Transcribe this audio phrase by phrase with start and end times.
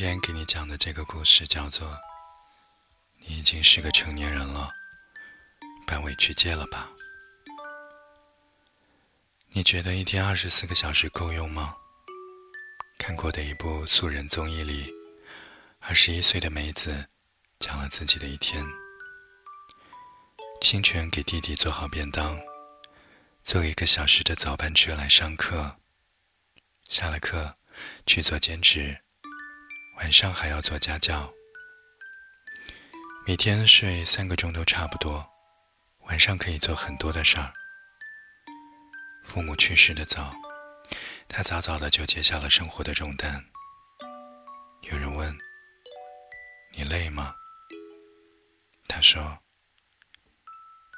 [0.00, 1.86] 今天给你讲的这个故事叫做
[3.18, 4.72] 《你已经是个成年人了，
[5.86, 6.90] 把委屈戒了吧》。
[9.50, 11.76] 你觉得一天二十四个小时够用吗？
[12.98, 14.90] 看过的一部素人综艺里，
[15.80, 17.08] 二十一岁的梅子
[17.58, 18.64] 讲了自己的一天：
[20.62, 22.40] 清晨给弟弟做好便当，
[23.44, 25.76] 坐一个小时的早班车来上课，
[26.88, 27.54] 下了课
[28.06, 29.02] 去做兼职。
[30.00, 31.30] 晚上还要做家教，
[33.26, 35.30] 每天睡三个钟都差不多，
[36.06, 37.52] 晚上可以做很多的事儿。
[39.22, 40.34] 父母去世的早，
[41.28, 43.44] 他早早的就接下了生活的重担。
[44.90, 45.38] 有人问
[46.72, 47.34] ：“你累吗？”
[48.88, 49.38] 他说：“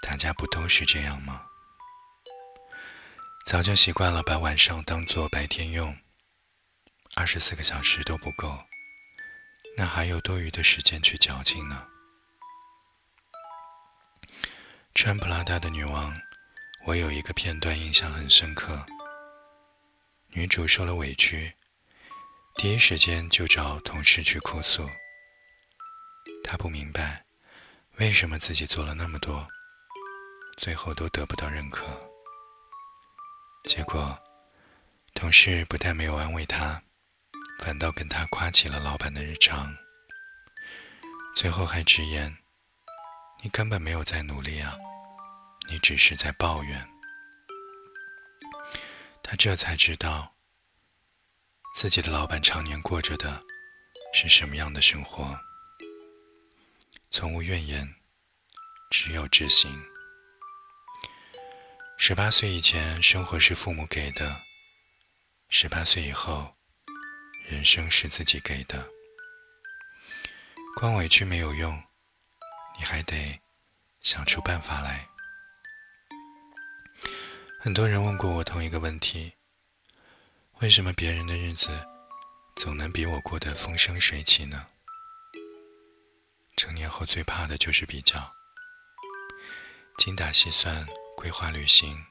[0.00, 1.46] 大家不都是这样吗？
[3.44, 5.98] 早就习惯了把晚上当做白天用，
[7.16, 8.64] 二十四个小时都不够。”
[9.76, 11.88] 那还有多余的时间去矫情呢？
[14.94, 16.20] 穿普拉达的女王，
[16.84, 18.84] 我有一个片段印象很深刻。
[20.28, 21.54] 女主受了委屈，
[22.54, 24.88] 第一时间就找同事去哭诉。
[26.44, 27.24] 她不明白，
[27.96, 29.48] 为什么自己做了那么多，
[30.58, 31.86] 最后都得不到认可。
[33.64, 34.18] 结果，
[35.14, 36.82] 同事不但没有安慰她。
[37.64, 39.78] 反倒跟他夸起了老板的日常，
[41.36, 42.38] 最后还直言
[43.40, 44.76] ：“你根本没有在努力啊，
[45.68, 46.88] 你只是在抱怨。”
[49.22, 50.34] 他这才知道，
[51.76, 53.40] 自己的老板常年过着的
[54.12, 55.38] 是什么样的生活，
[57.12, 57.94] 从无怨言，
[58.90, 59.70] 只有执行。
[61.96, 64.42] 十八岁以前，生活是父母给的；
[65.48, 66.56] 十八岁以后，
[67.44, 68.88] 人生是自己给的，
[70.76, 71.82] 光委屈没有用，
[72.78, 73.40] 你还得
[74.00, 75.08] 想出办法来。
[77.60, 79.34] 很多人问过我同一个问题：
[80.60, 81.86] 为什么别人的日子
[82.56, 84.68] 总能比我过得风生水起呢？
[86.56, 88.34] 成年后最怕的就是比较，
[89.98, 90.86] 精打细算
[91.16, 92.06] 规划旅行，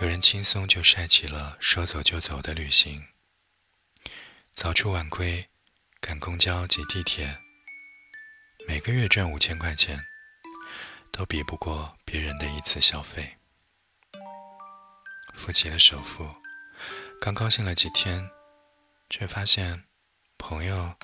[0.00, 3.06] 有人轻松就晒起了说走就走的旅行。
[4.54, 5.50] 早出晚归，
[6.00, 7.40] 赶公交挤地铁，
[8.68, 10.06] 每个月赚五千块钱，
[11.10, 13.36] 都比不过别人的一次消费。
[15.34, 16.36] 付起了首付，
[17.20, 18.30] 刚高兴了几天，
[19.10, 19.84] 却发现
[20.38, 20.94] 朋友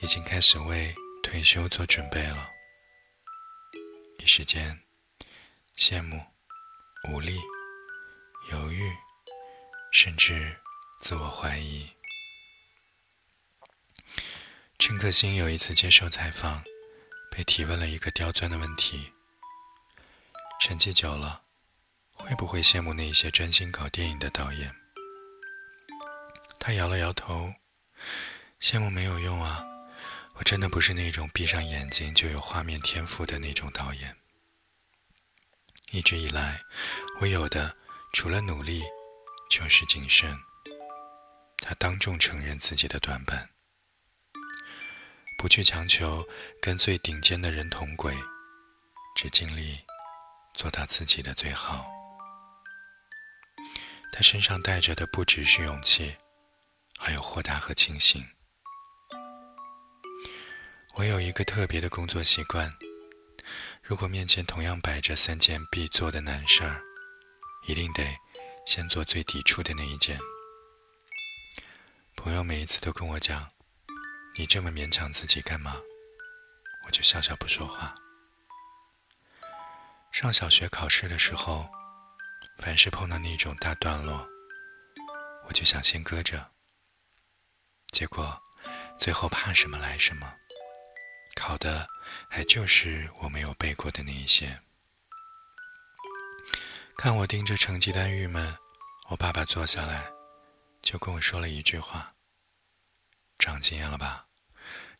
[0.00, 2.50] 已经开始为退休做准备了。
[4.18, 4.82] 一时间，
[5.76, 6.20] 羡慕、
[7.08, 7.40] 无力、
[8.50, 8.92] 犹豫，
[9.92, 10.60] 甚至
[11.00, 11.95] 自我怀疑。
[14.86, 16.62] 陈可辛有一次接受采访，
[17.28, 19.12] 被提问了一个刁钻的问题：
[20.60, 21.42] 沉寂久了，
[22.12, 24.72] 会不会羡慕那些专心搞电影的导演？
[26.60, 27.52] 他摇了摇头，
[28.60, 29.66] 羡慕没有用啊！
[30.34, 34.16] 我真的不是那种闭上眼睛就有画面天赋的那种导演。
[35.90, 36.62] 一直以来，
[37.20, 37.76] 我有的
[38.12, 38.84] 除了努力，
[39.50, 40.38] 就是谨慎。
[41.58, 43.50] 他当众承认自己的短板。
[45.38, 46.26] 不去强求
[46.60, 48.16] 跟最顶尖的人同轨，
[49.14, 49.80] 只尽力
[50.54, 51.86] 做到自己的最好。
[54.12, 56.16] 他身上带着的不只是勇气，
[56.98, 58.26] 还有豁达和清醒。
[60.94, 62.72] 我有一个特别的工作习惯：
[63.82, 66.82] 如果面前同样摆着三件必做的难事儿，
[67.68, 68.16] 一定得
[68.66, 70.18] 先做最抵触的那一件。
[72.16, 73.55] 朋友每一次都跟我讲。
[74.38, 75.80] 你这么勉强自己干嘛？
[76.84, 77.94] 我就笑笑不说话。
[80.12, 81.70] 上小学考试的时候，
[82.58, 84.28] 凡是碰到那种大段落，
[85.46, 86.50] 我就想先搁着。
[87.90, 88.42] 结果
[88.98, 90.34] 最后怕什么来什么，
[91.34, 91.88] 考的
[92.28, 94.60] 还就是我没有背过的那一些。
[96.94, 98.58] 看我盯着成绩单郁闷，
[99.08, 100.12] 我爸爸坐下来
[100.82, 102.14] 就跟我说了一句话
[103.38, 104.24] ：“长经验了吧？”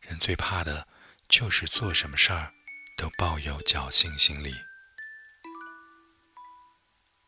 [0.07, 0.87] 人最怕的，
[1.27, 2.53] 就是做什么事儿
[2.97, 4.55] 都抱有侥幸心理。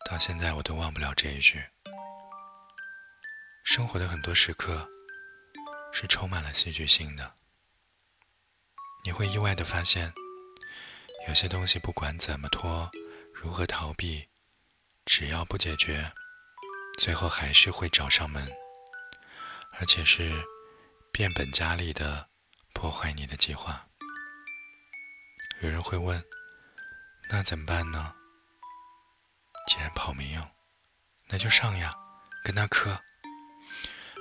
[0.10, 1.62] 到现在我都忘不了这一句。
[3.66, 4.90] 生活的很多时刻，
[5.92, 7.34] 是充满了戏剧性的。
[9.04, 10.14] 你会意外的发现，
[11.28, 12.90] 有些东西不管怎么拖，
[13.34, 14.30] 如何逃避，
[15.06, 16.14] 只要不解决，
[16.98, 18.50] 最后还是会找上门，
[19.74, 20.32] 而且是。
[21.12, 22.29] 变本加厉的
[22.80, 23.86] 破坏你的计划。
[25.60, 26.24] 有人会问
[27.30, 28.16] ：“那怎么办呢？”
[29.68, 30.50] 既然跑没用，
[31.28, 31.94] 那就上呀，
[32.42, 32.98] 跟他磕，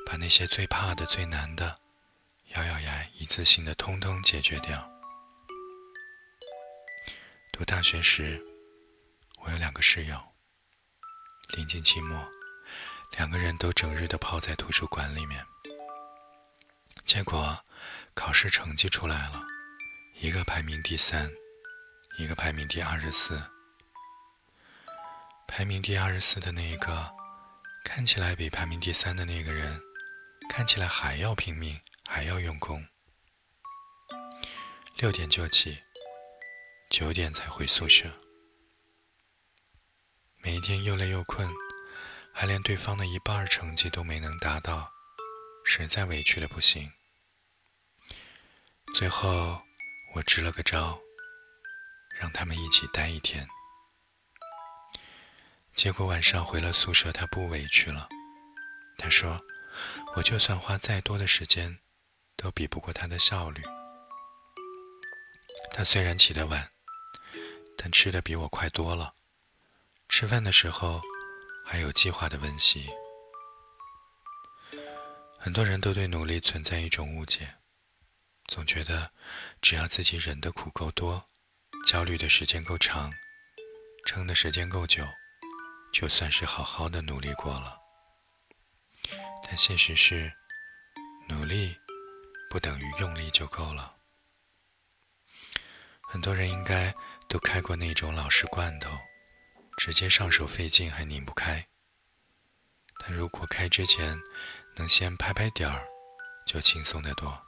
[0.05, 1.79] 把那些最怕的、最难的，
[2.57, 4.91] 咬咬牙一次性的通通解决掉。
[7.53, 8.45] 读大学时，
[9.37, 10.21] 我有两个室友。
[11.57, 12.29] 临近期末，
[13.13, 15.47] 两个人都整日的泡在图书馆里面。
[17.07, 17.65] 结果，
[18.19, 19.47] 考试成绩出来了，
[20.15, 21.31] 一个排名第三，
[22.19, 23.41] 一个排名第二十四。
[25.47, 27.15] 排名第二十四的那一个，
[27.85, 29.81] 看起来比排名第三的那个人，
[30.51, 32.89] 看起来还要拼命，还要用功。
[34.97, 35.79] 六点就起，
[36.91, 38.11] 九点才回宿舍。
[40.43, 41.49] 每一天又累又困，
[42.33, 44.91] 还连对方的一半成绩都没能达到，
[45.65, 46.93] 实在委屈的不行。
[48.99, 49.63] 最后，
[50.13, 50.99] 我支了个招，
[52.19, 53.47] 让他们一起待一天。
[55.73, 58.09] 结果晚上回了宿舍，他不委屈了。
[58.97, 59.41] 他说
[60.17, 61.79] ：“我就算花再多的时间，
[62.35, 63.63] 都比不过他的效率。
[65.71, 66.73] 他虽然起得晚，
[67.77, 69.15] 但吃的比我快多了。
[70.09, 71.01] 吃饭的时候，
[71.65, 72.91] 还有计划的温习。”
[75.39, 77.55] 很多人都对努力存在一种误解，
[78.49, 79.13] 总觉得
[79.61, 81.29] 只要自己忍的苦够多，
[81.87, 83.13] 焦虑的时间够长，
[84.07, 85.07] 撑的时间够久。
[85.91, 87.79] 就算是好好的努力过了，
[89.43, 90.33] 但现实是，
[91.29, 91.79] 努力
[92.51, 93.97] 不等于用力就够了。
[96.03, 96.95] 很多人应该
[97.27, 98.99] 都开过那种老式罐头，
[99.79, 101.67] 直接上手费劲还拧不开。
[103.01, 104.21] 但如果开之前
[104.77, 105.87] 能先拍拍点儿，
[106.47, 107.48] 就轻松得多。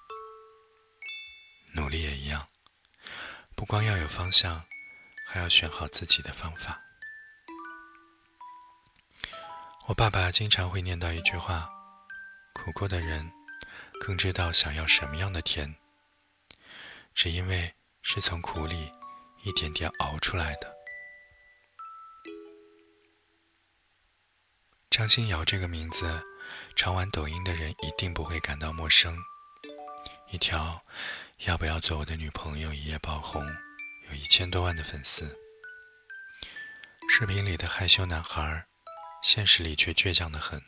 [1.75, 2.49] 努力也一样，
[3.55, 4.65] 不光要有方向，
[5.27, 6.81] 还要选好自己的方法。
[9.87, 11.69] 我爸爸经常会念叨一句话
[12.55, 13.33] ：“苦过的人，
[14.01, 15.77] 更知道想要什么样的甜。”
[17.15, 18.93] 只因为是从苦里
[19.43, 20.77] 一点点熬出来的。
[24.89, 26.25] 张欣瑶这个名字，
[26.77, 29.17] 常玩抖音的人一定不会感到陌生。
[30.31, 30.85] 一条
[31.47, 33.45] “要不要做我的女朋友”一夜爆红，
[34.09, 35.39] 有一千多万的粉丝。
[37.09, 38.67] 视频里的害羞男孩。
[39.23, 40.63] 现实里却倔强的很。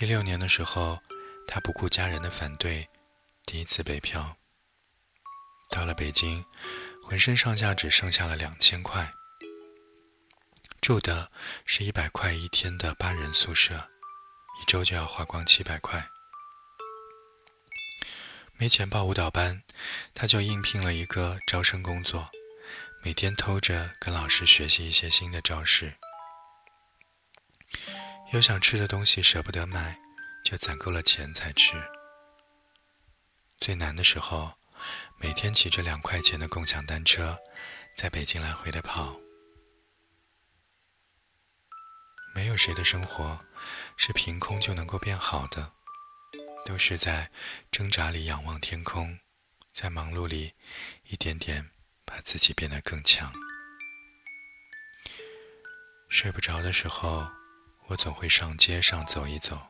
[0.00, 1.00] 一六年的时候，
[1.46, 2.88] 他不顾家人的反对，
[3.44, 4.36] 第一次北漂。
[5.70, 6.44] 到了北京，
[7.04, 9.12] 浑身上下只剩下了两千块，
[10.80, 11.30] 住的
[11.64, 13.88] 是一百块一天的八人宿舍，
[14.60, 16.10] 一周就要花光七百块。
[18.62, 19.64] 没钱报舞蹈班，
[20.14, 22.30] 他就应聘了一个招生工作，
[23.02, 25.96] 每天偷着跟老师学习一些新的招式。
[28.32, 29.98] 有想吃的东西舍不得买，
[30.44, 31.74] 就攒够了钱才吃。
[33.58, 34.52] 最难的时候，
[35.18, 37.40] 每天骑着两块钱的共享单车，
[37.96, 39.16] 在北京来回的跑。
[42.32, 43.40] 没有谁的生活
[43.96, 45.72] 是凭空就能够变好的，
[46.64, 47.30] 都是在
[47.70, 49.18] 挣扎里仰望天空，
[49.72, 50.54] 在忙碌里
[51.08, 51.70] 一点点
[52.04, 53.32] 把自己变得更强。
[56.08, 57.30] 睡不着的时候。
[57.88, 59.60] 我总会上街上走一走，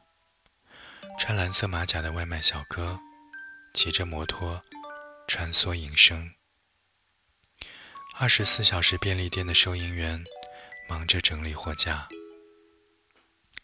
[1.19, 3.00] 穿蓝色马甲的外卖小哥，
[3.75, 4.62] 骑着摩托
[5.26, 6.35] 穿梭营生；
[8.21, 10.25] 二十四小时便利店的收银员
[10.88, 12.07] 忙着整理货架；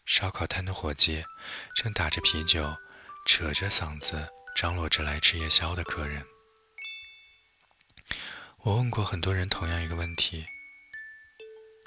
[0.03, 1.23] 烧烤摊的伙计
[1.75, 2.75] 正打着啤酒，
[3.39, 6.27] 扯着嗓子张罗着来吃夜宵的客人。
[8.57, 10.45] 我问过很多人同样一个问题：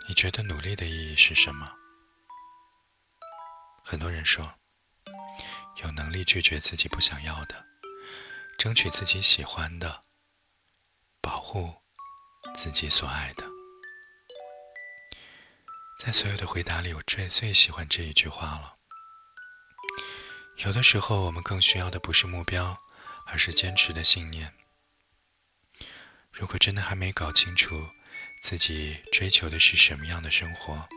[0.08, 1.70] 你觉得努力的意义是什么？
[3.84, 4.54] 很多人说，
[5.84, 7.66] 有能力拒绝自己不想要的，
[8.56, 10.04] 争取自己喜欢的，
[11.20, 11.82] 保护
[12.56, 13.44] 自己所爱的。
[15.98, 18.76] 在所有的回答里，我最最喜欢这一句话了。
[20.64, 22.80] 有的时候，我们更需要的不是目标，
[23.26, 24.54] 而是坚持的信念。
[26.30, 27.90] 如果真的还没搞清楚
[28.40, 30.88] 自己追求的是什么样的生活，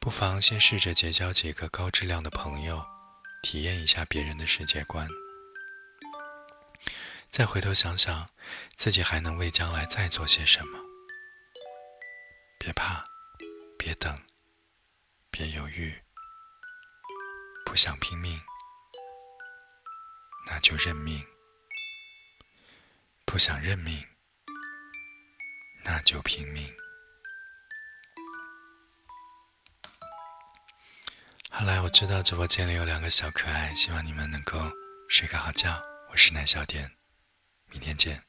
[0.00, 2.84] 不妨先试着结交几个高质量的朋友，
[3.40, 5.08] 体验一下别人的世界观，
[7.30, 8.30] 再回头想想
[8.74, 10.80] 自己还能为将来再做些什么。
[12.58, 13.06] 别怕，
[13.78, 14.22] 别等，
[15.30, 16.02] 别犹豫，
[17.84, 18.40] 想拼命
[20.46, 21.20] 那就认命；
[23.26, 24.02] 不想认命，
[25.82, 26.66] 那就拼命。
[31.50, 34.58] 好了，我知道直播间里有两个小可爱，希望你们能够
[35.10, 35.78] 睡个好觉。
[36.08, 36.90] 我是南小点，
[37.66, 38.24] 明天见。